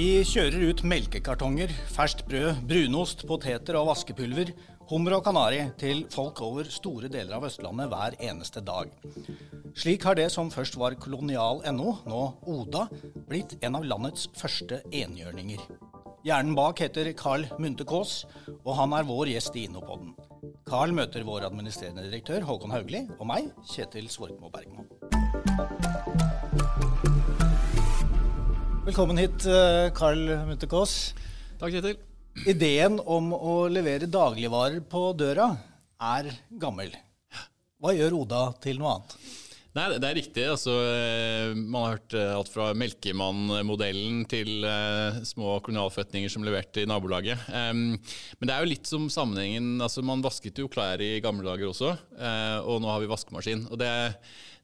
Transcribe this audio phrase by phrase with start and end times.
[0.00, 4.54] Vi kjører ut melkekartonger, ferskt brød, brunost, poteter og vaskepulver,
[4.88, 8.94] hummer og kanari til folk over store deler av Østlandet hver eneste dag.
[9.76, 12.86] Slik har det som først var kolonial.no, nå Oda,
[13.28, 15.68] blitt en av landets første enhjørninger.
[16.24, 18.22] Hjernen bak heter Carl Munthe Kaas,
[18.62, 20.16] og han er vår gjest i Innopodden.
[20.70, 25.89] Carl møter vår administrerende direktør Håkon Haugli og meg, Kjetil Svorkmo Bergman.
[28.80, 31.12] Velkommen hit, eh, Carl Munthe Kaas.
[31.60, 31.98] Takk, Kjetil.
[32.48, 35.50] Ideen om å levere dagligvarer på døra
[36.00, 36.30] er
[36.62, 36.94] gammel.
[37.76, 39.12] Hva gjør Oda til noe annet?
[39.76, 40.46] Nei, det er riktig.
[40.48, 46.82] Altså, eh, man har hørt eh, alt fra Melkemann-modellen til uh, små kolonialforretninger som leverte
[46.82, 47.44] i nabolaget.
[47.52, 47.92] Um,
[48.40, 51.68] men det er jo litt som sammenhengen altså Man vasket jo klær i gamle dager
[51.68, 53.68] også, uh, og nå har vi vaskemaskin.
[53.68, 53.92] Og det,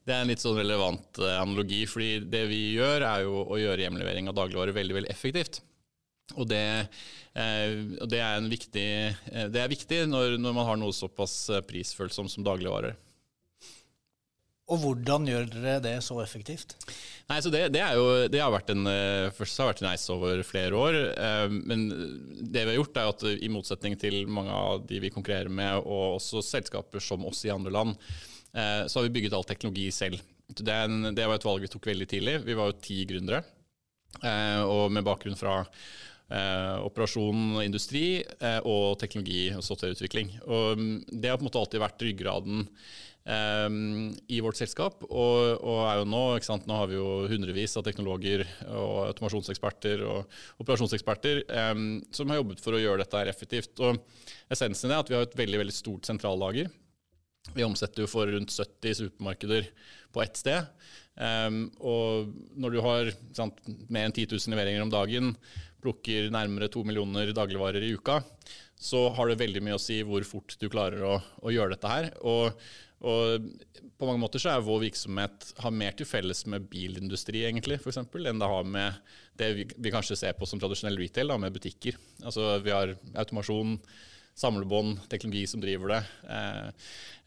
[0.07, 3.59] det er en litt sånn relevant uh, analogi, fordi det vi gjør, er jo å
[3.59, 5.61] gjøre hjemlevering av dagligvarer veldig, veldig effektivt.
[6.35, 6.63] Og det,
[7.33, 8.87] det, er viktig,
[9.53, 11.35] det, er viktig, når, når man har noe såpass
[11.69, 12.97] prisfølsomt som dagligvarer.
[14.67, 16.75] Og hvordan gjør dere det så effektivt?
[17.29, 20.11] Nei, så det, det, jo, det har vært en, eh, først har vært en nice
[20.11, 20.97] over flere år.
[21.13, 21.85] Eh, men
[22.41, 25.79] det vi har gjort, er at i motsetning til mange av de vi konkurrerer med,
[25.79, 29.85] og også selskaper som oss i andre land, eh, så har vi bygget all teknologi
[29.93, 30.21] selv.
[30.47, 30.73] Det,
[31.21, 32.33] var et valg vi tok veldig tidlig.
[32.47, 33.43] Vi var jo ti gründere,
[34.65, 35.59] og med bakgrunn fra
[36.27, 40.33] Eh, operasjon, industri eh, og teknologi og softwareutvikling.
[40.43, 42.65] Og mm, det har på en måte alltid vært ryggraden
[43.27, 45.01] i vårt selskap.
[45.03, 49.99] Og, og, er jo nå, sant, nå har vi jo hundrevis av teknologer og automasjonseksperter
[50.07, 51.41] og operasjonseksperter
[52.15, 53.83] som har jobbet for å gjøre dette her effektivt.
[53.83, 53.99] Og
[54.47, 56.71] Essensen er at vi har et veldig veldig stort sentrallager.
[57.55, 59.69] Vi omsetter jo for rundt 70 supermarkeder
[60.13, 60.67] på ett sted.
[61.17, 65.35] Um, og når du har sant, mer enn 10 000 leveringer om dagen,
[65.81, 68.19] plukker nærmere 2 millioner dagligvarer i uka,
[68.77, 71.93] så har det veldig mye å si hvor fort du klarer å, å gjøre dette
[71.93, 72.11] her.
[72.21, 72.53] Og
[73.05, 73.45] og
[73.97, 77.91] på mange måter så er vår virksomhet har mer til felles med bilindustri egentlig, for
[77.91, 78.97] eksempel, enn det har med
[79.37, 81.97] det vi, vi kanskje ser på som tradisjonell retail, da, med butikker.
[82.23, 83.77] Altså Vi har automasjon,
[84.37, 86.67] samlebånd, teknologi som driver det, eh,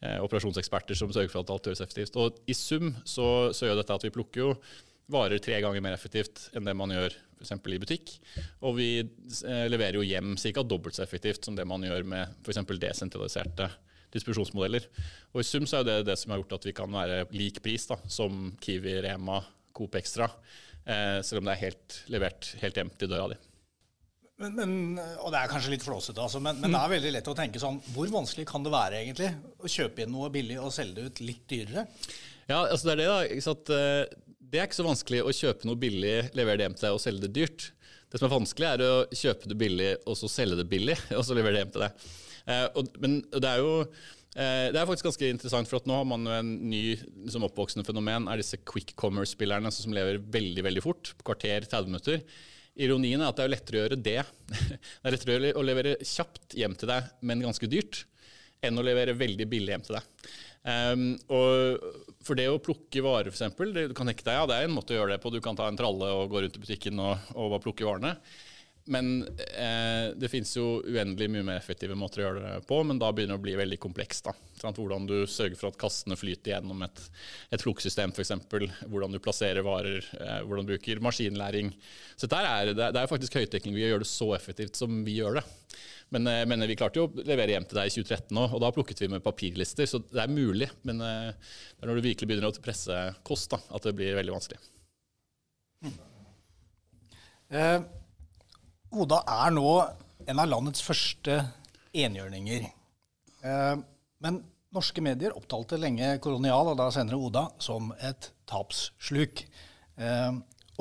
[0.01, 2.15] eh, operasjonseksperter som sørger for at alt gjøres effektivt.
[2.15, 4.53] Og I sum så, så, gjør dette at vi plukker jo
[5.11, 7.11] varer tre ganger mer effektivt enn det man gjør
[7.41, 7.53] f.eks.
[7.59, 8.15] i butikk.
[8.63, 10.63] Og vi eh, leverer jo hjem ca.
[10.63, 12.63] dobbelt så effektivt som det man gjør med f.eks.
[12.79, 13.67] desentraliserte
[14.11, 14.87] distribusjonsmodeller.
[15.31, 17.61] Og I sum så er det det som har gjort at vi kan være lik
[17.63, 19.39] pris da, som Kiwi, Rema,
[19.75, 20.27] Coop Extra,
[20.83, 23.39] eh, selv om det er helt, levert helt hjem til døra di.
[24.41, 24.73] Men, men,
[25.21, 27.61] og det er kanskje litt flåsete, altså, men, men, det er veldig lett å tenke
[27.61, 29.29] sånn Hvor vanskelig kan det være egentlig
[29.61, 31.85] å kjøpe inn noe billig og selge det ut litt dyrere?
[32.49, 33.19] Ja, altså det er det, da.
[33.37, 36.87] Ikke eh, det er ikke så vanskelig å kjøpe noe billig, levere det hjem til
[36.87, 37.67] deg og selge det dyrt.
[38.11, 41.23] Det som er vanskelig, er å kjøpe det billig og så selge det billig, og
[41.27, 42.09] så levere det hjem til deg.
[42.51, 46.07] Eh, men det er jo eh, det er faktisk ganske interessant, for at nå har
[46.09, 50.83] man jo en ny liksom oppvoksende fenomen er disse quick commerce-spillerne som lever veldig veldig
[50.83, 52.25] fort, på kvarter, 30 minutter.
[52.79, 54.21] Ironien er at det er lettere å gjøre det.
[55.01, 58.05] Det er lettere å levere kjapt hjem til deg, men ganske dyrt,
[58.63, 60.31] enn å levere veldig billig hjem til deg.
[60.61, 61.05] Um,
[62.21, 64.93] for det å plukke varer, f.eks., du kan tenke deg, ja, det er en måte
[64.93, 65.33] å gjøre det på.
[65.33, 68.15] Du kan ta en tralle og gå rundt i butikken og, og bare plukke varene.
[68.89, 72.97] Men eh, det finnes jo uendelig mye mer effektive måter å gjøre det på, men
[73.01, 74.31] da begynner det å bli veldig komplekst.
[74.57, 77.03] Sånn hvordan du sørger for at kassene flyter gjennom et,
[77.53, 78.33] et fluksystem f.eks.
[78.89, 81.69] Hvordan du plasserer varer, eh, hvordan du bruker maskinlæring.
[82.17, 85.45] Så er, det, er, faktisk høyteknologi å gjøre det så effektivt som vi gjør det.
[86.17, 88.65] Men, eh, men, vi klarte jo å levere hjem til deg i 2013 òg, og
[88.65, 89.85] da plukket vi med papirlister.
[89.85, 93.53] Så det er mulig, men eh, det er når du virkelig begynner å presse kost
[93.53, 94.61] da, at det blir veldig vanskelig.
[95.85, 95.97] Mm.
[97.51, 98.00] Uh.
[98.91, 99.67] Oda er nå
[100.27, 101.37] en av landets første
[101.95, 102.67] enhjørninger.
[103.47, 103.75] Eh,
[104.21, 104.39] men
[104.75, 109.43] norske medier opptalte lenge Kolonial, og da senere Oda, som et tapssluk.
[109.95, 110.31] Eh,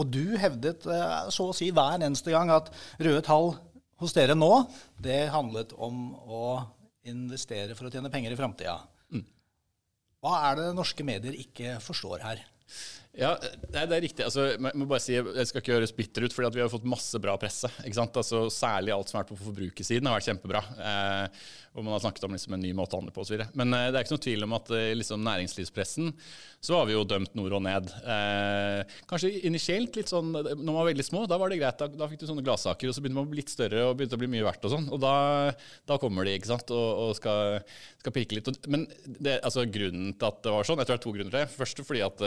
[0.01, 3.55] og du hevdet eh, så å si hver eneste gang at røde tall
[4.01, 4.53] hos dere nå,
[4.99, 6.45] det handlet om å
[7.11, 8.79] investere for å tjene penger i framtida.
[9.13, 9.27] Mm.
[10.21, 12.43] Hva er det norske medier ikke forstår her?
[13.19, 14.23] Ja, det er riktig.
[14.23, 16.87] Altså, jeg må bare si, jeg skal ikke høres bitter ut, fordi vi har fått
[16.87, 17.67] masse bra presse.
[17.83, 20.63] Altså, særlig alt som har vært på forbrukersiden, har vært kjempebra.
[20.79, 23.45] Eh, og man har snakket om liksom, en ny måte å handle på osv.
[23.55, 26.09] Men eh, det er ikke noe tvil om at eh, liksom, næringslivspressen
[26.61, 27.93] så har vi jo dømt nord og ned.
[28.03, 31.79] Eh, kanskje initielt litt sånn når man var veldig små, da var det greit.
[31.79, 33.95] Da, da fikk du sånne gladsaker, og så begynte man å bli litt større og
[34.01, 34.89] begynte å bli mye verdt og sånn.
[34.91, 35.15] Og da,
[35.87, 37.61] da, kommer de ikke sant, og, og skal,
[38.03, 38.51] skal, pirke litt.
[38.67, 41.31] Men det, altså, grunnen til at det var sånn, jeg tror det er to grunner
[41.37, 41.55] til det.
[41.55, 42.27] Først fordi at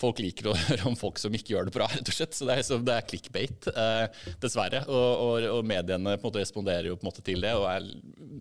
[0.00, 2.34] folk folk liker å høre om folk som ikke gjør det bra, rett og slett.
[2.34, 4.06] Så det er, så det er clickbait, eh,
[4.42, 4.82] dessverre.
[4.88, 7.86] Og, og, og, mediene måte responderer jo på en måte til det, og er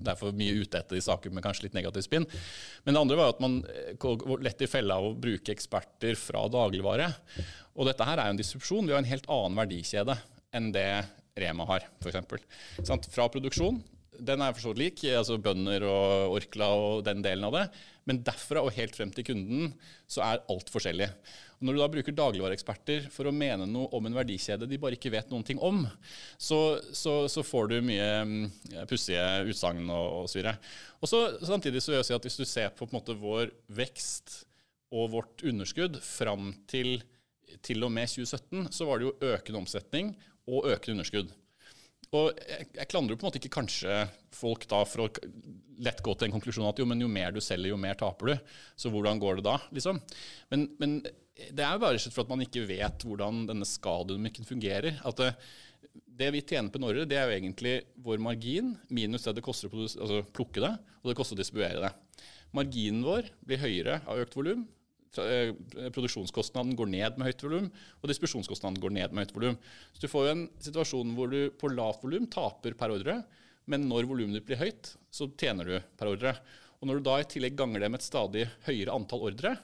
[0.08, 2.26] derfor mye ute etter de saker med kanskje litt negativ spinn.
[2.86, 3.60] Men det andre var at man
[4.00, 7.12] går lett i fella av å bruke eksperter fra dagligvare.
[7.78, 8.88] Og dette her er jo en disrupsjon.
[8.88, 10.18] Vi har en helt annen verdikjede
[10.58, 10.90] enn det
[11.38, 13.06] Rema har, f.eks.
[13.14, 13.78] Fra produksjon
[14.18, 17.66] den er for så vidt lik, altså bønder og Orkla og den delen av det.
[18.10, 19.74] Men derfra og helt frem til kunden
[20.10, 21.10] så er alt forskjellig.
[21.58, 24.98] Og når du da bruker dagligvareeksperter for å mene noe om en verdikjede de bare
[24.98, 25.84] ikke vet noen ting om,
[26.38, 28.46] så, så, så får du mye mm,
[28.90, 30.58] pussige utsagn og så videre.
[31.02, 33.18] Og så, samtidig så vil jeg si at hvis du ser på, på en måte,
[33.18, 34.44] vår vekst
[34.94, 37.00] og vårt underskudd fram til
[37.64, 40.14] til og med 2017 så var det jo økende omsetning
[40.48, 41.32] og økende underskudd.
[42.16, 44.02] Og jeg, jeg, klandrer på en måte ikke kanskje
[44.36, 45.08] folk da for å
[45.84, 48.32] lett gå til en konklusjon at jo, men jo mer du selger, jo mer taper
[48.32, 48.54] du.
[48.80, 50.00] Så hvordan går det da, liksom?
[50.54, 51.02] Men, men
[51.38, 54.98] det er jo bare for at man ikke vet hvordan denne skadedynamikken fungerer.
[55.06, 55.30] At det,
[55.94, 59.70] det, vi tjener på Norre, det er jo egentlig vår margin minus det det koster
[59.70, 60.74] å altså, plukke det,
[61.04, 61.94] og det koster å distribuere det.
[62.58, 64.66] Marginen vår blir høyere av økt volum.
[65.22, 65.54] Eh,
[65.94, 67.70] produksjonskostnaden går ned med høyt volum,
[68.02, 69.58] og distribusjonskostnaden går ned med høyt volum.
[69.94, 73.22] Så du får jo en situasjon hvor du på lavt volum taper per ordre,
[73.68, 76.38] men når volumet blir høyt, så tjener du per ordre.
[76.80, 79.58] Og når du da i tillegg ganger det med et stadig høyere antall ordre,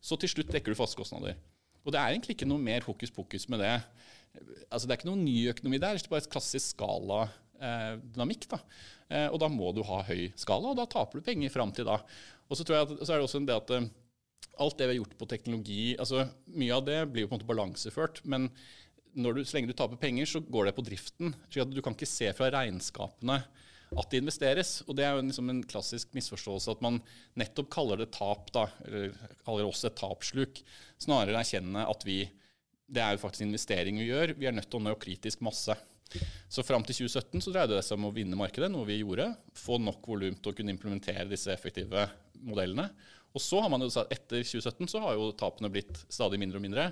[0.00, 1.38] så til slutt dekker du fastkostnader.
[1.84, 3.76] Og det er egentlig ikke noe mer hokus pokus med det.
[4.68, 8.48] Altså Det er ikke noen ny økonomi der, det er bare et klassisk skaladynamikk.
[8.52, 8.82] Eh,
[9.14, 11.88] eh, og da må du ha høy skala, og da taper du penger fram til
[11.88, 12.00] da.
[12.48, 13.88] Og så, tror jeg at, så er det også en det at eh,
[14.58, 16.24] alt det vi har gjort på teknologi altså
[16.58, 18.20] Mye av det blir jo på en måte balanseført.
[18.26, 18.48] Men
[19.14, 21.32] du, så lenge du taper penger, så går det på driften.
[21.48, 23.40] Så du kan ikke se fra regnskapene
[23.96, 24.72] at det investeres.
[24.86, 27.00] Og det er jo liksom en klassisk misforståelse at man
[27.40, 29.14] nettopp kaller det tap, da, eller
[29.46, 30.60] kaller oss et tapsluk,
[31.00, 32.24] snarere erkjenne at vi
[32.88, 34.32] det er jo faktisk investering vi gjør.
[34.40, 35.74] Vi er nødt til å nå kritisk masse.
[36.48, 39.28] Så Fram til 2017 så dreide det seg om å vinne markedet, noe vi gjorde.
[39.56, 42.06] Få nok volum til å kunne implementere disse effektive
[42.48, 42.88] modellene.
[43.36, 46.60] Og så har man jo sagt, Etter 2017 så har jo tapene blitt stadig mindre
[46.60, 46.88] og mindre.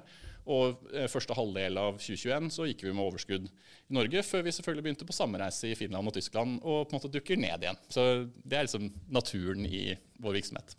[0.47, 4.55] Og eh, første halvdel av 2021 så gikk vi med overskudd i Norge, før vi
[4.55, 7.67] selvfølgelig begynte på samme reise i Finland og Tyskland og på en måte dukker ned
[7.67, 7.79] igjen.
[7.91, 8.09] Så
[8.43, 9.89] det er liksom naturen i
[10.23, 10.77] vår virksomhet.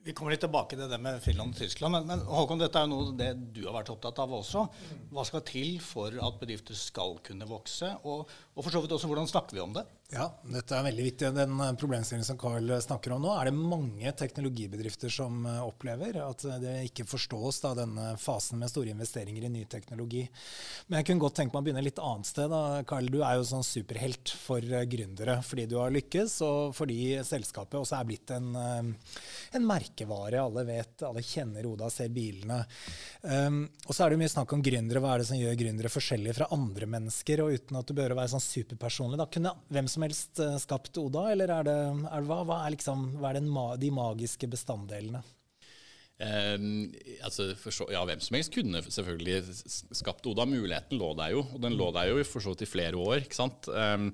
[0.00, 1.92] Vi kommer litt tilbake til det med Finland og Tyskland.
[1.92, 4.62] Men, men Håkon, dette er jo noe det du har vært opptatt av også.
[5.12, 7.90] Hva skal til for at bedrifter skal kunne vokse?
[8.08, 8.30] Og,
[8.60, 9.86] og for så vidt også, hvordan snakker vi om det?
[10.12, 11.28] Ja, dette er veldig viktig.
[11.32, 16.18] Den eh, problemstillingen som Carl snakker om nå, er det mange teknologibedrifter som eh, opplever.
[16.26, 20.26] At det ikke forstås da, denne fasen med store investeringer i ny teknologi.
[20.88, 22.52] Men jeg kunne godt tenke meg å begynne litt annet sted.
[22.52, 22.82] da.
[22.90, 27.00] Carl, du er jo sånn superhelt for eh, gründere fordi du har lykkes, og fordi
[27.24, 30.42] selskapet også er blitt en, en merkevare.
[30.44, 32.60] Alle vet, alle kjenner Oda, ser bilene.
[33.22, 35.00] Um, og så er det mye snakk om gründere.
[35.02, 37.46] Hva er det som gjør gründere forskjellige fra andre mennesker?
[37.46, 40.98] Og uten at du bør være sånn superpersonlig, da kunne hvem som helst eh, skapt
[41.00, 41.76] Oda, eller er det,
[42.10, 45.22] er, hva, hva, er liksom, hva er ma de magiske bestanddelene?
[46.20, 46.90] Um,
[47.24, 49.38] altså så, ja, Hvem som helst kunne selvfølgelig
[49.96, 50.44] skapt Oda.
[50.44, 53.22] Muligheten lå der jo, og den lå der jo for så vidt i flere år.
[53.24, 53.70] ikke sant?
[53.72, 54.10] Um,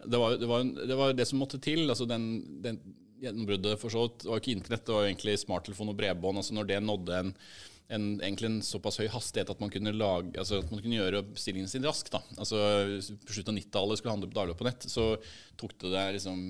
[0.00, 1.84] det, var, det, var, det, var, det, som måtte til.
[1.92, 2.24] altså den,
[2.64, 2.80] den
[3.22, 6.42] Gjennombruddet for så vidt var ikke internett, det var egentlig smarttelefon og bredbånd.
[6.42, 7.36] altså Når det nådde en
[7.92, 11.24] en, egentlig en såpass høy hastighet at man kunne, lage, altså at man kunne gjøre
[11.34, 12.12] bestillingen sin raskt.
[12.14, 12.22] Da.
[12.40, 12.58] Altså,
[13.26, 15.12] på slutten av 90-tallet skulle handle daglig på nett, så
[15.60, 16.40] tok det der liksom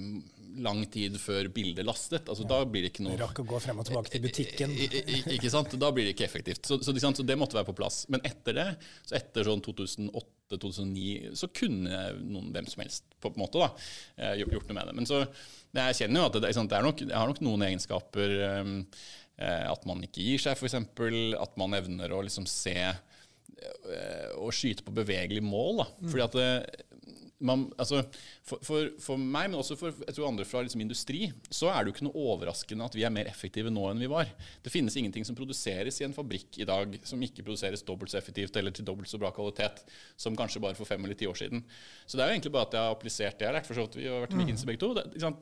[0.64, 2.28] lang tid før bildet lastet.
[2.28, 2.50] Altså, ja.
[2.52, 4.74] Da blir det ikke noe Rakk å gå frem og tilbake til butikken.
[5.36, 5.78] ikke sant?
[5.80, 6.66] Da blir det ikke effektivt.
[6.68, 8.02] Så, så, så, det måtte være på plass.
[8.12, 8.68] Men etter det,
[9.08, 13.72] så etter sånn 2008-2009, så kunne noen hvem som helst på en måte da,
[14.18, 14.98] eh, gjort noe med det.
[15.00, 15.24] Men så
[15.72, 18.80] jeg kjenner jo at det, det er nok, jeg har nok noen egenskaper um,
[19.42, 20.76] Eh, at man ikke gir seg, f.eks.
[21.40, 22.76] At man evner å liksom se
[23.62, 25.82] og eh, skyte på bevegelige mål.
[25.82, 25.86] Da.
[26.08, 26.48] Fordi at det,
[27.44, 28.02] man, altså,
[28.46, 31.82] for, for, for, meg, men også for jeg tror andre fra liksom, industri, så er
[31.82, 34.30] det jo ikke noe overraskende at vi er mer effektive nå enn vi var.
[34.64, 38.20] Det finnes ingenting som produseres i en fabrikk i dag som ikke produseres dobbelt så
[38.20, 39.84] effektivt eller til dobbelt så bra kvalitet
[40.16, 41.64] som kanskje bare for fem eller ti år siden.
[42.06, 43.70] Så det er jo egentlig bare at jeg har applisert det jeg har lært.
[43.70, 44.52] for så vidt Vi har vært mm.
[44.70, 44.92] begge to.
[44.98, 45.32] Det, det,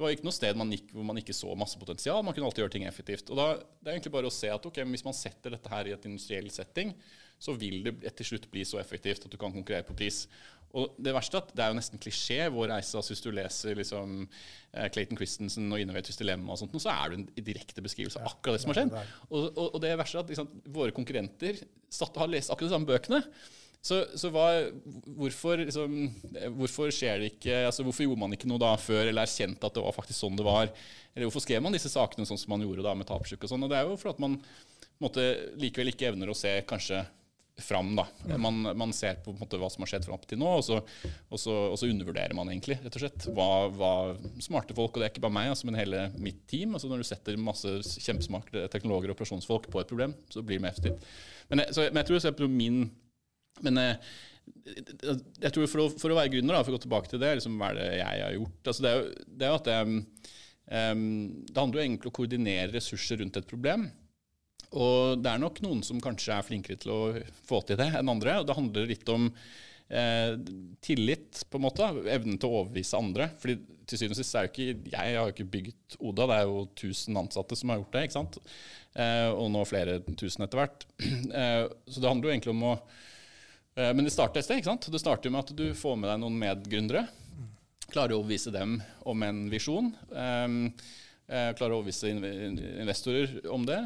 [0.00, 2.22] var ikke noe sted man gikk hvor man ikke så masse potensial.
[2.26, 3.32] Man kunne alltid gjøre ting effektivt.
[3.32, 3.48] Og da,
[3.80, 6.08] Det er egentlig bare å se at okay, hvis man setter dette her i et
[6.08, 6.94] industriell setting,
[7.40, 10.26] så vil det til slutt bli så effektivt at du kan konkurrere på pris.
[10.78, 12.96] Og Det verste er at det er jo nesten klisjé vår reise.
[12.96, 14.28] altså Hvis du leser liksom,
[14.72, 18.30] eh, Clayton Christensen og Innovators Dilemma, og sånt, så er det en direkte beskrivelse av
[18.30, 18.98] akkurat det som har skjedd.
[19.30, 21.58] Og, og, og det verste er at liksom, våre konkurrenter
[21.90, 23.24] satt, har lest akkurat de samme bøkene.
[23.80, 24.46] Så, så hva,
[25.16, 25.94] hvorfor, liksom,
[26.58, 29.76] hvorfor, skjer det ikke, altså hvorfor gjorde man ikke noe da før, eller erkjente at
[29.76, 30.68] det var faktisk sånn det var?
[31.14, 33.64] Eller hvorfor skrev man disse sakene sånn som man gjorde da med tapsjuk og sånn?
[33.64, 34.36] Og det er jo fordi at man
[35.00, 35.24] måtte,
[35.58, 37.00] likevel ikke evner å se kanskje
[37.64, 37.92] fram.
[37.98, 38.06] da.
[38.40, 40.80] Man, man ser på, på måte, hva som har skjedd fram til nå, og så,
[40.80, 43.92] og, så, og så, undervurderer man egentlig rett og slett hva, hva,
[44.42, 47.02] smarte folk, og det er ikke bare meg, altså, men hele mitt team altså Når
[47.02, 51.06] du setter masse kjempesmarte teknologer og operasjonsfolk på et problem, så blir det mer effektivt.
[51.50, 52.82] Men, så, men jeg tror jeg på min
[53.64, 54.10] men eh,
[55.40, 57.32] jeg tror for å, for å være gründer, da, for å gå tilbake til det,
[57.38, 58.60] liksom, hva er det jeg har gjort?
[58.72, 61.10] Altså, det, er jo, det er at det, um,
[61.46, 63.88] det handler jo egentlig om å koordinere ressurser rundt et problem.
[64.78, 67.02] Og det er nok noen som kanskje er flinkere til å
[67.48, 68.38] få til det enn andre.
[68.40, 69.26] Og det handler litt om
[69.90, 70.36] eh,
[70.84, 71.88] tillit, på en måte.
[72.06, 73.30] Evnen til å overbevise andre.
[73.42, 73.58] Fordi
[73.90, 76.44] til syvende og sist er jo ikke jeg har jo ikke bygd Oda, det er
[76.46, 78.02] jo 1000 ansatte som har gjort det.
[78.06, 78.38] ikke sant?
[78.94, 80.86] Eh, og nå flere tusen etter hvert.
[81.40, 84.60] Eh, så det handler jo egentlig om å eh, Men det starter et sted.
[84.60, 84.86] ikke sant?
[84.92, 87.04] Det starter med at du får med deg noen medgründere.
[87.90, 88.78] Klarer å overbevise dem
[89.10, 89.90] om en visjon.
[90.14, 90.46] Eh,
[91.26, 93.80] eh, klarer å overbevise investorer om det.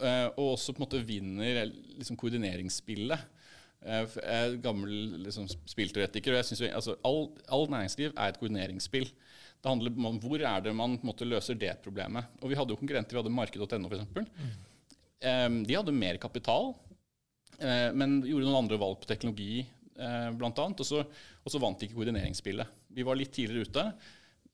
[0.00, 3.24] Eh, og også på en måte vinner liksom, koordineringsspillet.
[3.84, 4.92] Eh, jeg er gammel
[5.26, 9.08] liksom, spillteoretiker, og jeg synes altså, all, all, næringsliv er et koordineringsspill.
[9.60, 12.30] Det handler om hvor er det man på en måte, løser det problemet.
[12.40, 14.30] Og Vi hadde jo konkurrenter, vi hadde marked.no f.eks.
[15.20, 15.58] Mm.
[15.68, 16.70] De hadde mer kapital,
[17.92, 20.48] men gjorde noen andre valg på teknologi bl.a.
[20.64, 20.94] Og,
[21.44, 22.78] og så vant de ikke koordineringsspillet.
[22.96, 23.84] Vi var litt tidligere ute.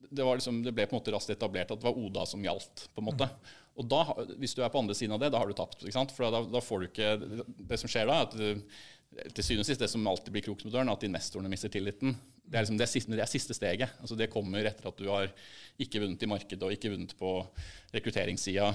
[0.09, 2.89] Det, liksom, det, ble på en måte raskt etablert at det var Oda som gjaldt.
[2.91, 3.29] på en måte.
[3.31, 3.55] Mm.
[3.77, 4.01] Og da,
[4.41, 5.85] Hvis du er på andre siden av det, da har du tapt.
[5.85, 7.11] For da, da, får du ikke
[7.69, 8.37] Det som skjer da, at
[9.33, 12.15] til syvende og sist det som alltid blir krokt mot døren, at investorene mister tilliten.
[12.47, 13.95] Det er, liksom, det er, siste, det er siste, steget.
[14.03, 15.31] Altså det kommer etter at du har
[15.83, 17.31] ikke vunnet i markedet og ikke vunnet på
[17.95, 18.69] rekrutteringssida.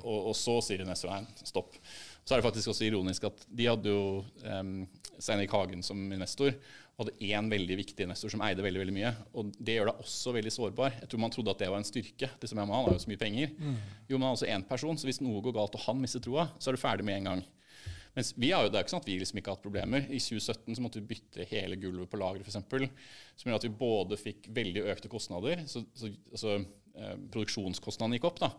[0.00, 1.76] Og, og, så sier investorene stopp.
[2.22, 4.02] Så er det faktisk også ironisk at de hadde jo
[4.46, 4.74] um,
[5.22, 6.52] Steinar Hagen som investor
[6.98, 9.14] hadde én veldig viktig investor som eide veldig veldig mye.
[9.38, 10.98] Og det gjør deg også veldig sårbar.
[11.00, 12.28] Jeg tror man trodde at det var en styrke.
[12.40, 13.54] Det som er med Han har jo så mye penger.
[13.56, 13.80] Mm.
[14.10, 16.22] Jo, men han er altså én person, så hvis noe går galt og han mister
[16.22, 17.44] troa, så er du ferdig med en gang.
[18.12, 20.04] Mens vi har jo, Det er ikke sånn at vi liksom ikke har hatt problemer.
[20.12, 23.08] I 2017 så måtte vi bytte hele gulvet på lageret f.eks.
[23.40, 26.58] Som gjør at vi både fikk veldig økte kostnader, så, så altså,
[26.92, 28.50] eh, produksjonskostnadene gikk opp, da.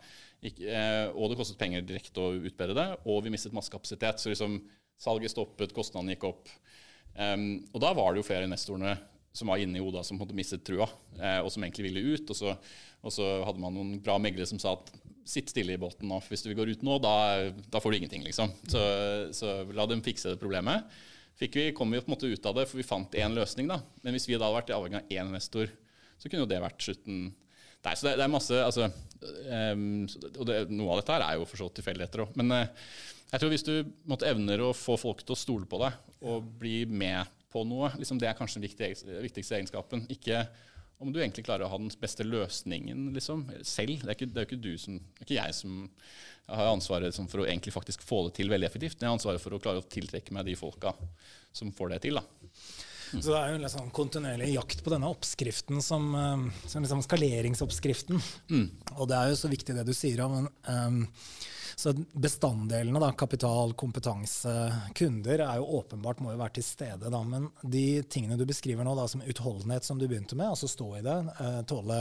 [0.41, 4.17] Gikk, eh, og det kostet penger direkte å utbedre det, og vi mistet masse kapasitet.
[4.24, 4.58] Så liksom
[5.03, 6.51] salget stoppet, kostnadene gikk opp.
[7.13, 8.95] Um, og da var det jo flere investorene
[9.33, 10.86] som var inne i Oda som hadde mistet trua,
[11.17, 12.29] eh, og som egentlig ville ut.
[12.29, 12.53] Og så,
[13.01, 14.91] og så, hadde man noen bra meglere som sa at
[15.25, 17.15] sitt stille i båten nå, hvis du vil gå ut nå, da,
[17.72, 18.51] da får du ingenting, liksom.
[18.69, 18.83] Så,
[19.33, 20.86] så, la dem fikse det problemet.
[21.39, 23.72] Fikk vi, kom vi på en måte ut av det, for vi fant én løsning.
[23.72, 23.79] da.
[24.03, 25.72] Men hvis vi da hadde vært avhengig av én investor,
[26.22, 27.24] så kunne jo det vært slutten.
[27.83, 28.87] Nei, så det, det er masse altså,
[29.73, 30.03] um,
[30.37, 32.35] og det, Noe av dette her er jo for så tilfeldigheter òg.
[32.39, 32.91] Men uh,
[33.33, 33.73] jeg tror hvis du
[34.09, 37.91] måtte evner å få folk til å stole på deg og bli med på noe,
[37.99, 40.05] liksom det er kanskje den viktigste, viktigste egenskapen.
[40.13, 40.45] Ikke
[41.03, 44.05] om du egentlig klarer å ha den beste løsningen liksom, selv.
[44.05, 45.81] Det er ikke, det er ikke, som, det er ikke jeg som
[46.53, 48.97] har ansvaret liksom, for å egentlig faktisk få det til veldig effektivt.
[48.99, 50.93] Men Jeg har ansvaret for å klare å tiltrekke meg de folka
[51.55, 52.21] som får det til.
[52.21, 52.53] da.
[53.22, 57.03] Så det er jo en liksom kontinuerlig jakt på denne oppskriften som, eh, som liksom
[57.05, 58.22] skaleringsoppskriften.
[58.50, 58.67] Mm.
[58.98, 61.03] Og det er jo så viktig det du sier om um,
[61.75, 64.53] så bestanddelene, da, kapital, kompetanse,
[64.96, 67.10] kunder, er jo åpenbart må jo være til stede.
[67.12, 67.22] Da.
[67.27, 70.89] Men de tingene du beskriver nå, da, som utholdenhet, som du begynte med, altså stå
[71.00, 72.00] i det, eh, tåle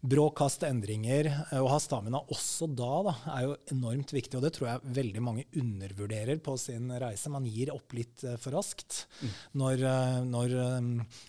[0.00, 4.38] brå kast, endringer, eh, og ha stamina også da, da, er jo enormt viktig.
[4.38, 7.32] Og det tror jeg veldig mange undervurderer på sin reise.
[7.32, 9.34] Man gir opp litt eh, for raskt mm.
[9.62, 9.86] når,
[10.28, 10.56] når,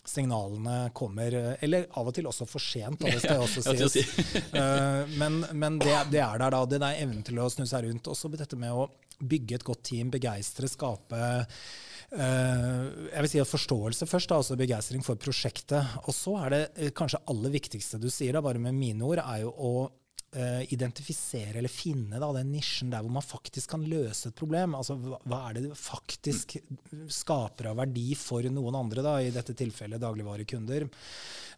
[0.07, 4.03] signalene kommer, eller av og til også for sent, da, det skal også si.
[5.19, 6.63] men, men det, det, er der, da.
[6.69, 8.11] Det er evnen til å snu snu seg rundt.
[8.11, 8.89] Også dette med å
[9.23, 11.23] bygge et godt team, begeistre, skape
[12.13, 15.95] Uh, jeg vil si Forståelse først, da, altså begeistring for prosjektet.
[16.05, 19.23] Og så er det uh, kanskje aller viktigste du sier, da, bare med mine ord,
[19.23, 23.87] er jo å uh, identifisere eller finne da, den nisjen der hvor man faktisk kan
[23.89, 24.75] løse et problem.
[24.77, 26.59] Altså hva, hva er det du faktisk
[27.17, 30.85] skaper av verdi for noen andre, da, i dette tilfellet dagligvarekunder.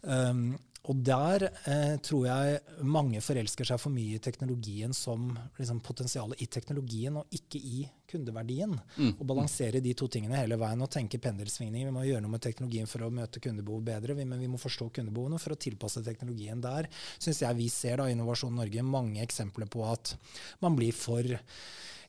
[0.07, 0.53] Um,
[0.85, 6.41] og der eh, tror jeg mange forelsker seg for mye i teknologien som liksom, potensialet
[6.43, 8.75] i teknologien, og ikke i kundeverdien.
[8.97, 9.13] Mm.
[9.15, 11.89] Og balansere de to tingene hele veien og tenke pendelsvingninger.
[11.89, 14.91] Vi må gjøre noe med teknologien for å møte kundebehov bedre, men vi må forstå
[14.99, 16.89] kundebehovene for å tilpasse teknologien der.
[17.17, 20.15] Syns jeg vi ser da Innovasjon Norge mange eksempler på at
[20.63, 21.35] man blir for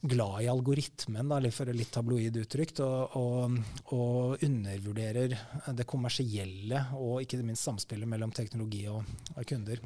[0.07, 3.57] glad i algoritmen, da, for litt tabloid uttrykt, og, og,
[3.97, 5.37] og, undervurderer
[5.75, 9.03] det kommersielle og ikke minst samspillet mellom teknologi og,
[9.35, 9.83] og kunder.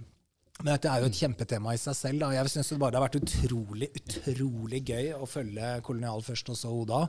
[0.61, 2.23] Men dette er jo et kjempetema i seg selv.
[2.23, 2.31] Da.
[2.37, 6.73] Jeg syns det bare har vært utrolig utrolig gøy å følge Kolonial først og så
[6.83, 7.03] Oda.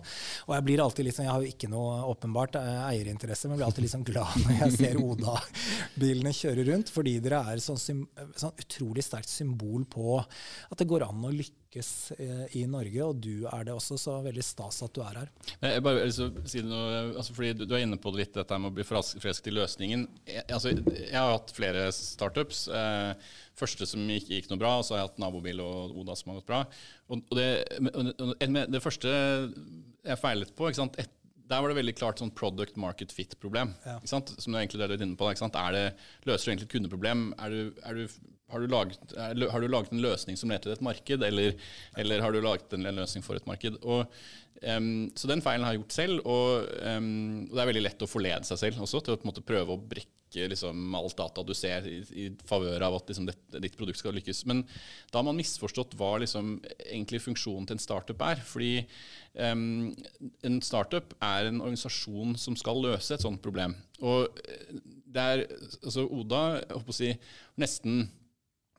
[0.48, 3.62] Og jeg blir alltid liksom, jeg har jo ikke noe åpenbart eh, eierinteresse, men jeg
[3.62, 8.62] blir alltid liksom glad når jeg ser Oda-bilene kjøre rundt, fordi dere er sånn, sånn
[8.66, 13.20] utrolig sterkt symbol på at det går an å lykkes lykkes eh, i Norge, og
[13.22, 15.30] du er det også, så veldig stas at du er her.
[15.62, 16.14] Jeg bare vil
[16.46, 18.84] si noe, altså fordi du, du, er inne på det litt, dette med å bli
[18.84, 20.08] forelsket i løsningen.
[20.28, 22.68] Jeg, altså, jeg har hatt flere startups.
[22.68, 26.18] Eh, første som gikk, gikk, noe bra, og så har jeg hatt Nabobil og Oda
[26.20, 26.62] som har gått bra.
[27.08, 31.16] Og, og det, det, første jeg feilet på ikke sant, et,
[31.52, 33.74] der var det veldig klart sånn product market fit-problem.
[33.84, 33.98] Ja.
[34.08, 35.28] Som du egentlig er litt inne på.
[35.28, 35.88] Er det,
[36.28, 37.26] løser du egentlig et kundeproblem?
[37.44, 38.22] Er du, er du,
[38.52, 41.58] har, du laget, har, du laget, en løsning som leter et marked, eller,
[41.98, 43.78] eller, har du laget en, løsning for et marked?
[43.82, 44.08] Og,
[44.62, 47.12] um, så den feilen har jeg gjort selv, og, um,
[47.50, 49.82] og, det er veldig lett å forlede seg selv også til å måte, prøve å
[49.82, 50.18] brekke
[50.52, 54.16] liksom, alt data du ser i, i favør av at liksom, det, ditt produkt skal
[54.16, 54.46] lykkes.
[54.48, 54.64] Men
[55.12, 56.54] da har man misforstått hva liksom,
[56.86, 58.40] egentlig funksjonen til en startup er.
[58.48, 58.74] Fordi
[59.36, 59.92] um,
[60.48, 63.76] en startup er en organisasjon som skal løse et sånt problem.
[64.02, 64.82] Og eh,
[65.12, 65.44] det er
[65.82, 67.12] altså Oda jeg håper å si,
[67.62, 68.06] nesten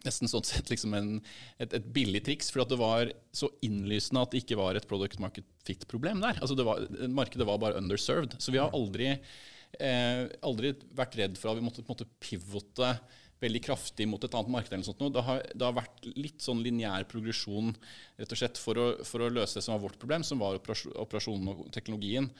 [0.07, 1.15] nesten sånn sett liksom en,
[1.59, 5.23] et, et, billig triks, for det var så innlysende at det ikke var et product
[5.23, 6.41] market fit-problem der.
[6.43, 8.39] Altså var, markedet var bare underserved.
[8.43, 12.95] Så vi har aldri eh, aldri vært redd for at vi måtte, måtte pivote
[13.43, 14.73] veldig kraftig mot et annet marked.
[14.73, 15.03] eller sånt.
[15.15, 17.73] Det har, det har vært litt sånn lineær progresjon
[18.21, 20.61] rett og slett for å, for å, løse det som var vårt problem, som var
[20.61, 22.31] operasjonen og teknologien.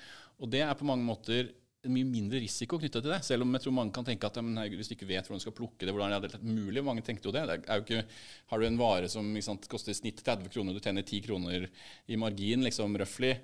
[0.43, 1.51] Og det er på mange måter
[1.91, 3.21] mye mindre risiko knyttet til det.
[3.27, 5.45] Selv om jeg tror mange kan tenke at ja, hvis du ikke vet hvordan du
[5.45, 6.85] skal plukke det, hvordan er det mulig?
[6.87, 7.43] Mange tenkte jo det.
[7.51, 8.05] det jo ikke,
[8.53, 11.67] har du en vare som sant, koster i snitt 30 kroner, du tjener 10 kroner
[12.07, 13.35] i margin, liksom røftlig,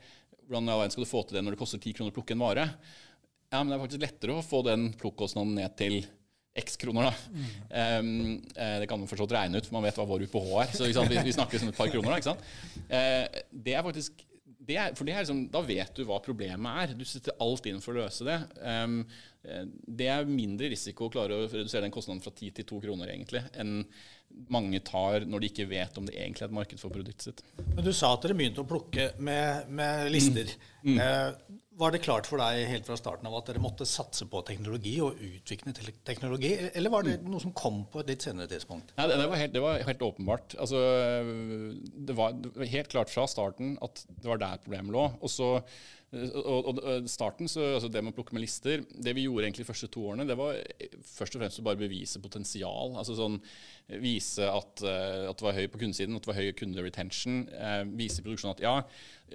[0.49, 2.69] hvordan skal du få til det når det koster 10 kroner å plukke en vare?
[3.49, 6.01] Ja, men det er faktisk lettere å få den plukkostnaden ned til
[6.59, 7.11] x kroner.
[7.11, 7.15] da.
[7.33, 7.51] Mm.
[7.71, 8.41] Um,
[8.83, 10.73] det kan man forstått regne ut, for man vet hva vår UPH er.
[10.75, 12.11] Så vi, vi, snakker sånn et par kroner.
[12.13, 12.49] da, ikke sant?
[12.91, 14.28] Uh, det er faktisk
[14.69, 16.95] det er, for det er liksom, Da vet du hva problemet er.
[16.99, 18.37] Du setter alt inn for å løse det.
[18.61, 19.01] Um,
[19.43, 23.13] det er mindre risiko å klare å redusere den kostnaden fra 10 til 2 kroner
[23.13, 23.85] egentlig, enn
[24.53, 27.47] mange tar når de ikke vet om det egentlig er et marked for produktet sitt.
[27.71, 30.53] Men Du sa at dere begynte å plukke med, med lister.
[30.83, 30.99] Mm.
[30.99, 31.59] Mm.
[31.79, 34.97] Var det klart for deg helt fra starten av at dere måtte satse på teknologi
[35.05, 35.71] og utvikle
[36.07, 37.29] teknologi, eller var det mm.
[37.31, 38.91] noe som kom på et litt senere tidspunkt?
[38.99, 40.57] Nei, det, var helt, det var helt åpenbart.
[40.59, 40.81] Altså,
[41.23, 45.07] det, var, det, var, helt klart fra starten at det var der problemet lå.
[45.23, 45.53] Og så
[46.09, 49.67] og, og, starten, så, altså det med å plukke med lister Det vi gjorde egentlig
[49.67, 50.57] de første to årene, det var
[51.05, 52.95] først og fremst å bare bevise potensial.
[52.97, 53.37] altså sånn
[53.89, 57.39] Vise at, at det var høy på kundesiden, at det var høy kunderetention.
[57.49, 58.75] Eh, vise produksjonen at ja,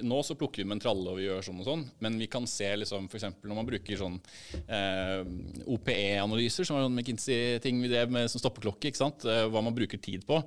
[0.06, 2.28] nå så plukker vi med en tralle og vi gjør sånn og sånn, men vi
[2.30, 3.26] kan se liksom f.eks.
[3.42, 4.20] når man bruker sånn
[4.68, 5.26] eh,
[5.74, 9.26] OPE-analyser, som er sånn McKinsey-ting vi drev med som stoppeklokke, ikke sant?
[9.26, 10.44] Eh, hva man bruker tid på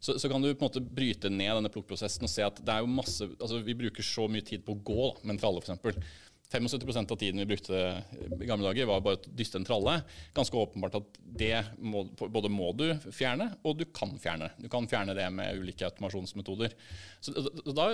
[0.00, 2.72] så, så, kan du på en måte bryte ned denne plukkprosessen og se at det
[2.72, 5.42] er jo masse, altså vi bruker så mye tid på å gå da, med en
[5.44, 6.16] tralle, f.eks.
[6.50, 8.02] 75% av tiden vi brukte
[8.40, 10.00] i gamle dager, var bare å dyste en tralle.
[10.34, 14.50] Ganske åpenbart at det må, både må du fjerne, og du kan fjerne.
[14.58, 16.74] Du kan fjerne det med ulike automasjonsmetoder.
[17.22, 17.34] Så
[17.76, 17.86] da,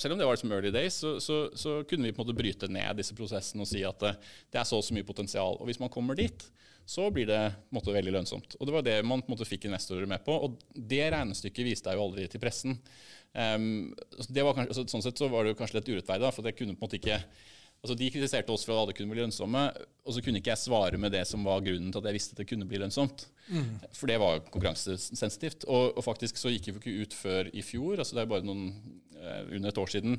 [0.00, 2.38] selv om det var liksom early days, så, så, så, kunne vi på en måte
[2.38, 4.14] bryte ned disse prosessene og si at det,
[4.54, 5.60] det er så og så mye potensial.
[5.60, 6.48] Og hvis man kommer dit,
[6.88, 7.42] så blir det
[7.76, 8.56] måte, veldig lønnsomt.
[8.56, 10.32] Og Det var det man måte, fikk investorer med på.
[10.32, 12.78] Og det regnestykket viste jeg jo aldri til pressen.
[13.36, 16.80] Um, kanskje, altså, sånn sett så var det kanskje litt urettferdig, for det kunne på
[16.80, 17.20] en måte ikke
[17.82, 19.62] altså De kritiserte oss for at alle kunne bli lønnsomme,
[20.02, 22.34] og så kunne ikke jeg svare med det som var grunnen til at jeg visste
[22.34, 23.26] at det kunne bli lønnsomt.
[23.48, 23.78] Mm.
[23.94, 25.66] For det var konkurransesensitivt.
[25.68, 28.46] Og, og, faktisk så gikk vi ikke ut før i fjor, altså det er bare
[28.46, 28.72] noen,
[29.18, 30.18] eh, under et år siden,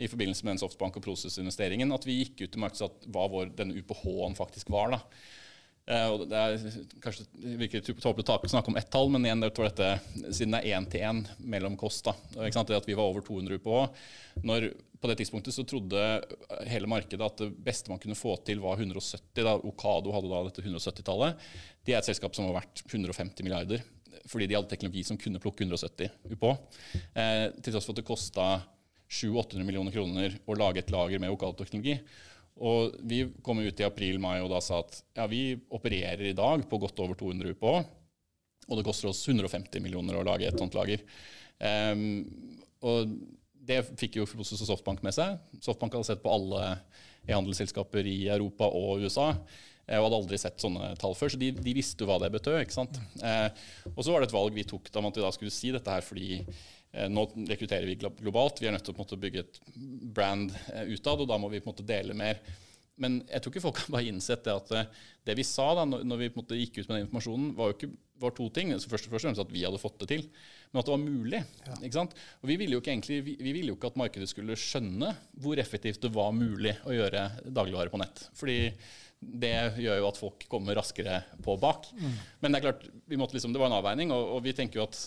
[0.00, 3.26] i forbindelse med den Softbank- og Proces-investeringen, at vi gikk ut til markedet sa hva
[3.28, 4.94] vår, denne UPH-en faktisk var.
[4.94, 5.02] da.
[5.90, 7.24] Uh, og det er kanskje
[7.58, 9.88] virker tåpelig å snakke om ett tall, men igjen, det var dette,
[10.28, 13.58] siden det er én til én mellom kost da, det at Vi var over 200
[13.58, 14.04] UPH.
[14.46, 14.68] Når,
[15.02, 16.04] på det tidspunktet så trodde
[16.70, 19.42] hele markedet at det beste man kunne få til, var 170.
[19.42, 21.42] da Okado hadde da dette 170-tallet.
[21.82, 23.82] De er et selskap som var verdt 150 milliarder,
[24.30, 26.52] fordi de hadde teknologi som kunne plukke 170 UPH.
[27.18, 28.50] Eh, til tross for at det kosta
[29.10, 31.98] 700-800 millioner kroner å lage et lager med Okado-teknologi.
[32.60, 36.66] Og Vi kom ut i april-mai og da sa at ja, vi opererer i dag
[36.68, 37.76] på godt over 200 UPH,
[38.70, 41.02] og det koster oss 150 millioner å lage et sånt lager.
[41.58, 42.24] Um,
[42.84, 43.14] og
[43.70, 45.40] Det fikk jo Prosus og Softbank med seg.
[45.62, 46.78] Softbank hadde sett på alle
[47.28, 51.50] e-handelsselskaper i Europa og USA eh, og hadde aldri sett sånne tall før, så de,
[51.54, 52.60] de visste jo hva det betød.
[52.62, 52.96] ikke sant?
[53.20, 53.48] Eh,
[53.92, 56.06] og så var det et valg vi tok da vi da skulle si dette her
[56.06, 56.40] fordi
[56.90, 59.60] nå rekrutterer vi globalt, vi er nødt til å måte, bygge et
[60.14, 62.40] brand eh, utad, og da må vi måte dele mer.
[63.00, 65.84] Men jeg tror ikke folk har bare innsett det at eh, det vi sa da
[65.86, 68.72] når vi måte gikk ut med den informasjonen, var jo ikke var to ting.
[68.76, 70.24] Så først og fremst at vi hadde fått det til,
[70.70, 71.42] men at det var mulig.
[71.66, 71.76] Ja.
[71.78, 72.16] ikke sant?
[72.42, 75.14] Og vi ville, jo ikke egentlig, vi, vi ville jo ikke at markedet skulle skjønne
[75.40, 78.26] hvor effektivt det var mulig å gjøre dagligvare på nett.
[78.36, 78.58] Fordi
[79.20, 81.90] det gjør jo at folk kommer raskere på bak.
[81.96, 82.20] Mm.
[82.42, 82.86] Men det er klart,
[83.36, 85.00] liksom, det var en avveining, og, og vi tenker jo at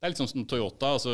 [0.00, 0.94] det er litt sånn som Toyota.
[0.96, 1.12] altså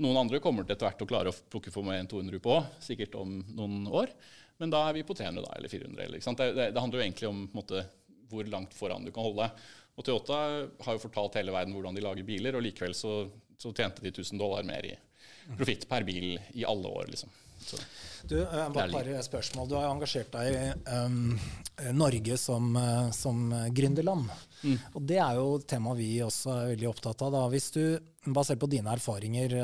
[0.00, 2.54] Noen andre kommer til etter hvert å klare å plukke for meg en 200 på,
[2.80, 4.14] sikkert om noen år.
[4.58, 6.04] Men da er vi på 300 da, eller 400.
[6.06, 7.82] Eller, det, det, det, handler jo egentlig om måte,
[8.30, 9.50] hvor langt foran du kan holde.
[9.98, 10.38] Og Toyota
[10.86, 13.20] har jo fortalt hele verden hvordan de lager biler, og likevel så,
[13.60, 14.94] så tjente de 1000 dollar mer i
[15.58, 17.12] profitt per bil i alle år.
[17.12, 17.34] liksom.
[17.68, 17.78] Så.
[18.28, 19.68] Du, uh, bare et par spørsmål.
[19.70, 21.36] Du har engasjert deg i um,
[21.96, 24.26] Norge som, uh, som gründerland.
[24.62, 24.76] Mm.
[24.94, 27.36] Og det er jo et tema vi også er veldig opptatt av.
[27.36, 27.44] Da.
[27.52, 27.82] Hvis du,
[28.34, 29.54] basert på dine erfaringer,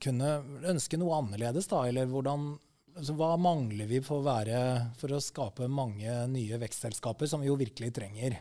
[0.00, 0.32] kunne
[0.72, 2.52] ønske noe annerledes, da, eller hvordan
[3.00, 4.60] så Hva mangler vi for å, være,
[4.98, 8.34] for å skape mange nye vekstselskaper, som vi jo virkelig trenger?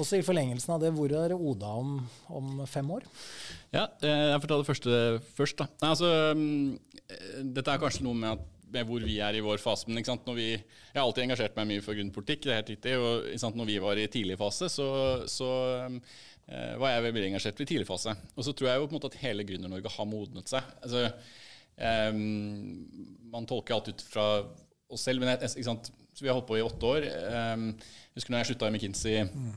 [0.00, 1.96] Også i forlengelsen av det, hvor er Oda om,
[2.32, 3.04] om fem år?
[3.74, 5.00] Ja, eh, Jeg får ta det første
[5.36, 5.58] først.
[5.58, 5.66] da.
[5.82, 9.60] Nei, altså, mm, dette er kanskje noe med, at, med hvor vi er i vår
[9.60, 9.88] fase.
[9.88, 12.42] men vi, Jeg har alltid engasjert meg mye for grunnpolitikk.
[12.42, 15.48] det er helt riktig, og når vi var i tidlig fase, så, så
[15.84, 18.16] uh, var jeg veldig engasjert i tidlig fase.
[18.34, 20.62] Og så tror jeg jo på en måte at hele Gründer-Norge har modnet seg.
[20.80, 21.10] Altså,
[21.76, 22.88] um,
[23.28, 24.46] man tolker alt ut fra
[24.88, 25.76] oss selv, men jeg,
[26.16, 27.10] vi har holdt på i åtte år.
[27.28, 29.52] Um, jeg husker når jeg slutta i McKinsey mm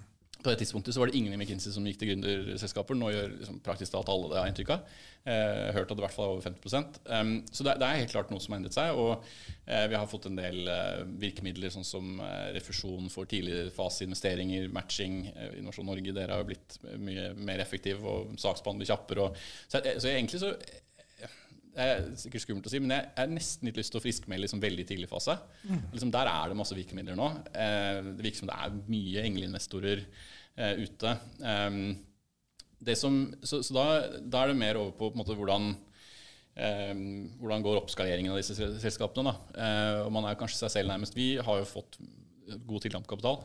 [0.46, 2.98] på det tidspunktet så var det ingen i McKinsey som gikk til gründerselskaper.
[2.98, 4.96] Nå gjør liksom praktisk talt alle det, har jeg inntrykk av.
[5.26, 8.02] Eh, hørt at det i hvert fall er over 50 um, Så det, det, er
[8.04, 9.00] helt klart noe som har endret seg.
[9.02, 9.26] Og
[9.66, 15.24] eh, vi har fått en del eh, virkemidler, sånn som eh, refusjon for tidligfaseinvesteringer, matching.
[15.34, 19.30] Eh, Innovasjon Norge, dere har jo blitt mye mer effektive og saksbehandler kjappere.
[19.30, 20.54] Og, så, eh, så egentlig så
[21.76, 24.46] det er sikkert skummelt å si, men jeg har nesten litt lyst til å friskmelde
[24.46, 25.36] liksom veldig tidlig fase.
[25.68, 25.82] Mm.
[25.92, 27.28] Liksom der er det masse virkemidler nå.
[27.52, 31.16] Eh, det virker som det er mye engleinvestorer eh, ute.
[31.44, 31.82] Um,
[32.96, 33.86] som, så, så da,
[34.22, 37.04] da, er det mer over på, på måte, hvordan, um,
[37.42, 39.36] hvordan går oppskaleringen av disse selskapene.
[39.58, 41.18] Uh, og man er kanskje seg selv nærmest.
[41.18, 42.00] Vi har jo fått
[42.64, 43.42] god tilgang på kapital.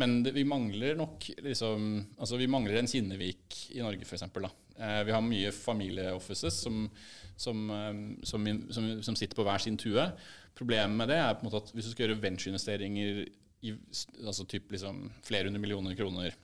[0.00, 4.26] Men det, vi mangler nok liksom, altså Vi mangler en Kinnevik i Norge, f.eks.
[4.26, 6.88] Uh, vi har mye familieoffices som,
[7.36, 7.68] som,
[8.26, 10.08] som, som, sitter på hver sin tue.
[10.58, 13.22] Problemet med det er på en måte at hvis du skal gjøre ventureinvesteringer
[13.64, 13.72] i
[14.26, 16.34] altså typ liksom flere hundre millioner kroner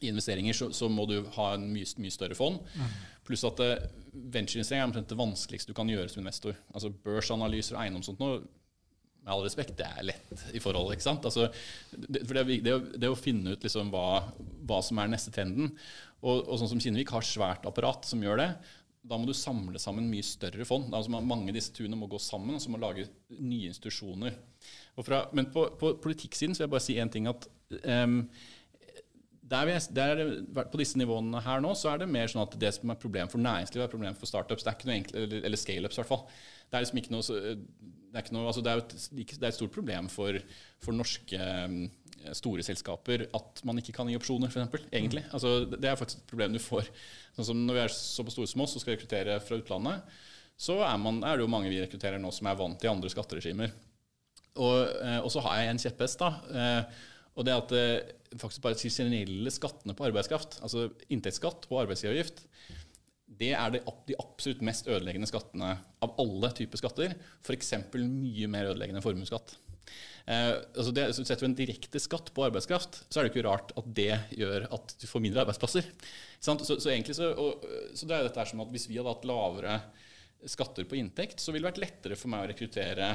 [0.00, 2.60] i investeringer, så, så, må du ha en mye, mye større fond.
[2.76, 2.94] Mm.
[3.26, 3.74] Pluss at uh,
[4.12, 6.56] ventureinvestering er omtrent det vanskeligste du kan gjøre som investor.
[6.72, 8.44] Altså Børsanalyser og eiendom sånt noe,
[9.26, 10.94] med all respekt, det er lett i forhold.
[10.94, 11.26] ikke sant?
[11.26, 11.48] Altså,
[11.90, 14.22] det, for det, det, det, å finne ut liksom hva,
[14.68, 15.72] hva, som er neste trenden
[16.22, 18.50] og, og, sånn som Kinnevik har svært apparat som gjør det,
[19.06, 20.88] da må du samle sammen mye større fond.
[20.94, 24.34] Altså, mange av disse tunene må gå sammen, og så må lage nye institusjoner.
[25.06, 27.28] Fra, men på, på politikksiden så vil jeg bare si én ting.
[27.30, 27.46] at
[27.86, 28.18] um,
[29.46, 30.22] der, der,
[30.72, 33.30] på disse nivåene her nå, så er det mer sånn at det som er problem
[33.30, 34.66] for næringslivet, er problem for startups.
[34.66, 36.24] Det er ikke noe enkelt, eller, eller scaleups, i hvert fall.
[36.66, 37.22] Det er liksom ikke noe,
[38.12, 40.38] det er, noe, altså det er, et, det er et stort problem for,
[40.82, 41.84] for norske um,
[42.34, 44.86] store selskaper at man ikke kan gi opsjoner, f.eks.
[44.90, 45.22] Egentlig.
[45.26, 45.34] Mm.
[45.36, 46.88] Altså, det er faktisk et problem du får.
[47.36, 50.16] Sånn som Når vi er såpass store som oss og skal rekruttere fra utlandet,
[50.56, 53.12] så er, man, er, det jo mange vi rekrutterer nå som er vant til andre
[53.12, 53.74] skatteregimer.
[54.56, 56.22] Og, eh, og så har jeg en kjepphest.
[56.22, 57.02] da, eh,
[57.36, 62.46] og det at eh, faktisk bare de generelle skattene på arbeidskraft, altså inntektsskatt og arbeidsgiveravgift,
[63.40, 63.82] det er de,
[64.18, 67.14] absolutt mest ødeleggende skattene av alle typer skatter.
[67.44, 67.72] F.eks.
[67.94, 69.56] mye mer ødeleggende formuesskatt.
[70.26, 73.70] Eh, altså så Setter du en direkte skatt på arbeidskraft, så er det ikke rart
[73.78, 75.86] at det gjør at du får mindre arbeidsplasser.
[76.40, 79.28] Så, så, egentlig så, og, så det er dette som at Hvis vi hadde hatt
[79.28, 79.78] lavere
[80.46, 83.14] skatter på inntekt, så ville det vært lettere for meg å rekruttere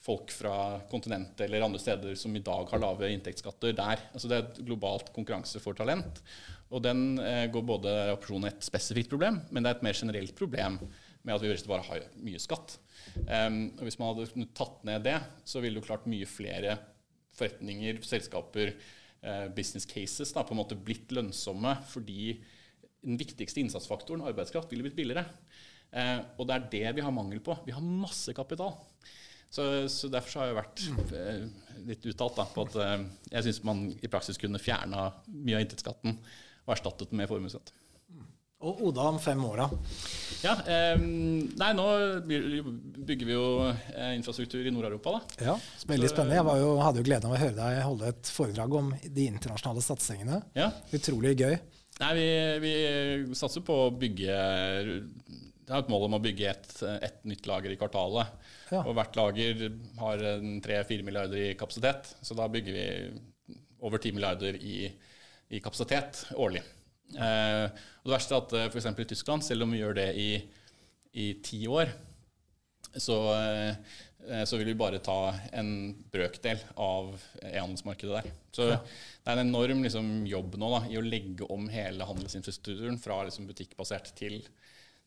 [0.00, 0.54] folk fra
[0.88, 4.06] kontinentet eller andre steder som i dag har lave inntektsskatter der.
[4.14, 6.22] Altså det er et globalt konkurranse for talent.
[6.70, 10.36] Og den eh, går både opsjon et spesifikt problem, men det er et mer generelt
[10.38, 10.78] problem
[11.26, 12.78] med at vi bare har mye skatt.
[13.26, 16.78] Um, og Hvis man hadde tatt ned det, så ville jo klart mye flere
[17.36, 18.72] forretninger, selskaper,
[19.24, 22.38] uh, business cases da, på en måte blitt lønnsomme fordi
[23.00, 25.26] den viktigste innsatsfaktoren, arbeidskraft, ville blitt billigere.
[25.90, 27.56] Uh, og det er det vi har mangel på.
[27.66, 28.76] Vi har masse kapital.
[29.50, 30.82] Så, så, derfor så har jeg vært
[31.18, 31.46] eh,
[31.88, 32.76] litt uttalt da, på at
[33.32, 36.20] jeg syns man i praksis kunne fjerna mye av inntektsskatten
[36.66, 37.72] og erstattet den med formuesskatt.
[38.60, 39.92] Og Oda om fem år, da?
[40.44, 41.86] Ja, eh, nei, Nå
[42.28, 45.14] bygger vi jo eh, infrastruktur i Nord-Europa.
[45.16, 45.46] da.
[45.46, 45.54] Ja,
[45.88, 46.36] Veldig spennende.
[46.36, 49.84] Jeg jo, hadde jo gleden av å høre deg holde et foredrag om de internasjonale
[49.84, 50.42] satsingene.
[50.58, 50.68] Ja.
[50.92, 51.56] Utrolig gøy.
[52.02, 52.28] Nei, vi,
[52.66, 52.74] vi
[53.36, 56.70] satser på å bygge Det er et mål om å bygge et,
[57.00, 58.36] et nytt lager i kvartalet.
[58.74, 58.84] Ja.
[58.84, 59.66] Og hvert lager
[60.02, 60.26] har
[60.68, 62.86] 3-4 milliarder i kapasitet, så da bygger vi
[63.80, 64.90] over 10 milliarder i,
[65.50, 66.62] i kapasitet årlig.
[67.18, 67.66] Eh,
[68.00, 68.86] og det verste er at eh, f.eks.
[68.92, 70.28] i Tyskland, selv om vi gjør det i,
[71.18, 71.90] i ti år,
[72.94, 73.74] så, eh,
[74.28, 78.30] eh, så vil vi bare ta en brøkdel av e-handelsmarkedet der.
[78.54, 78.78] Så ja.
[78.80, 83.20] det er en enorm liksom, jobb nå da, i å legge om hele handelsinfrastrukturen fra
[83.26, 84.40] liksom, butikkbasert til,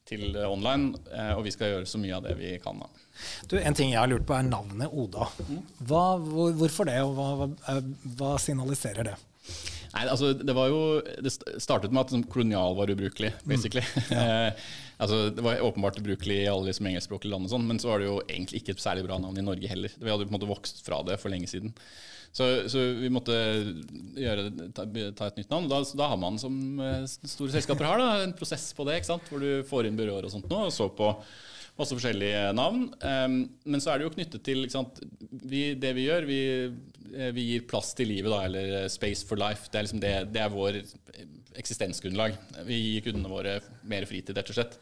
[0.08, 0.94] til online,
[1.38, 2.84] og vi skal gjøre så mye av det vi kan.
[2.84, 3.06] da.
[3.48, 5.32] Du, En ting jeg har lurt på, er navnet Oda.
[5.80, 7.80] Hva, hvor, hvorfor det, og hva,
[8.20, 9.22] hva signaliserer det?
[9.94, 10.80] Nei, altså Det var jo,
[11.22, 13.84] det startet med at kolonial var ubrukelig, basically.
[13.86, 14.08] Mm.
[14.10, 14.24] Ja.
[14.48, 14.64] eh,
[14.98, 18.02] altså, det var åpenbart ubrukelig i alle liksom, engelskspråklige land, og sånn, men så var
[18.02, 19.94] det jo egentlig ikke et særlig bra navn i Norge heller.
[20.00, 21.76] Vi hadde på en måte vokst fra det for lenge siden.
[22.34, 23.36] Så, så vi måtte
[24.18, 25.70] gjøre, ta, ta, et nytt navn.
[25.70, 29.12] Da, da, har man, som eh, store selskaper har, da, en prosess på det, ikke
[29.12, 29.30] sant?
[29.30, 31.14] hvor du får inn byråer og sånt nå, og så på
[31.80, 32.88] masse forskjellige navn.
[33.02, 34.66] Um, men så er det jo knyttet til
[35.44, 36.42] vi, Det vi gjør, vi,
[37.14, 39.72] eh, vi, gir plass til livet, da, eller eh, Space for life.
[39.72, 40.84] Det er, liksom det, det er vår
[41.58, 42.38] eksistensgrunnlag.
[42.68, 43.60] Vi gir kundene våre
[43.90, 44.80] mer fritid, rett og slett.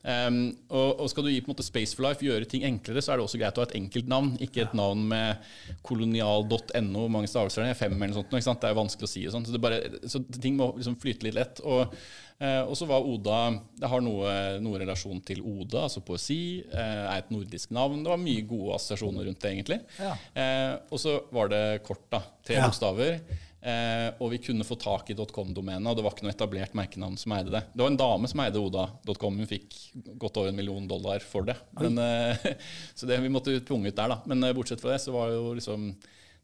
[0.00, 3.02] Um, og, og, skal du gi på en måte Space for life, gjøre ting enklere,
[3.04, 4.32] så er det også greit å ha et enkelt navn.
[4.40, 5.52] Ikke et navn med
[5.86, 8.32] kolonial.no, mange stavelser er fem eller noe sånt.
[8.32, 8.62] Ikke sant?
[8.62, 9.26] Det er vanskelig å si.
[9.28, 9.50] Og Sånt.
[9.50, 11.62] Så, bare, så, ting må liksom flyte litt lett.
[11.66, 11.92] Og,
[12.40, 13.38] uh, og så var Oda
[13.80, 14.32] Det har noe,
[14.64, 16.60] noe, relasjon til Oda, altså poesi.
[16.64, 18.02] Eh, er et nordisk navn.
[18.04, 19.80] Det var mye gode assosiasjoner rundt det, egentlig.
[20.00, 20.16] Ja.
[20.34, 22.24] Eh, og så var det kort, da.
[22.46, 22.66] Tre ja.
[22.66, 23.20] bokstaver.
[23.60, 27.18] Eh, og vi kunne få tak i .com-domenet, og det var ikke noe etablert merkenavn
[27.20, 27.60] som eide det.
[27.74, 29.76] Det var en dame som eide Oda.com, hun fikk
[30.20, 31.58] godt over en million dollar for det.
[31.76, 32.46] Men, eh,
[32.96, 34.20] så det, vi måtte tvunget der, da.
[34.30, 35.90] Men eh, bortsett fra det, så var det jo liksom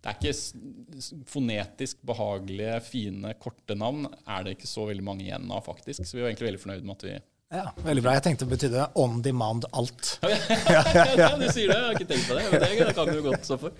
[0.00, 5.48] Det er ikke fonetisk behagelige, fine, korte navn er det ikke så veldig mange igjen
[5.50, 6.04] av, faktisk.
[6.04, 7.16] Så vi var egentlig veldig fornøyd med at vi
[7.54, 8.12] ja, Veldig bra.
[8.16, 10.16] Jeg tenkte det betydde on demand alt.
[10.26, 10.80] ja,
[11.20, 11.76] ja, du sier det.
[11.76, 12.46] Jeg har ikke tenkt på det.
[12.50, 13.76] Men det kan du godt stå for.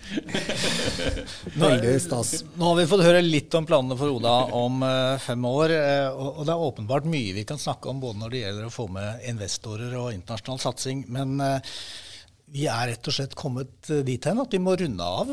[1.64, 2.30] Veldig stas.
[2.54, 5.74] Nå har vi fått høre litt om planene for Oda om uh, fem år.
[5.74, 8.74] Uh, og det er åpenbart mye vi kan snakke om både når det gjelder å
[8.76, 11.02] få med investorer og internasjonal satsing.
[11.18, 11.80] Men uh,
[12.52, 15.32] vi er rett og slett kommet dit hen at vi må runde av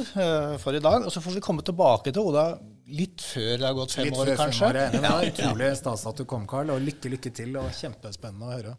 [0.62, 1.06] for i dag.
[1.06, 2.48] Og så får vi komme tilbake til Oda
[2.94, 4.66] litt før det har gått fem litt år, kanskje.
[4.66, 6.74] Fem år, det var utrolig stas at du kom, Karl.
[6.74, 7.56] Og lykke, lykke til.
[7.62, 8.76] og Kjempespennende å høre.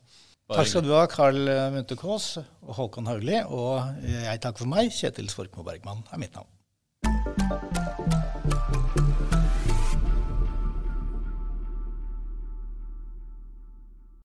[0.51, 1.41] Takk skal du ha, Karl
[1.73, 3.39] Munthe Kaas og Håkon Haugli.
[3.49, 4.93] Og jeg takker for meg.
[4.93, 7.84] Kjetil Svorkmo Bergman er mitt navn.